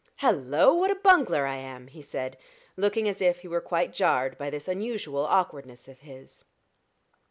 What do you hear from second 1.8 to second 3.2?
he said, looking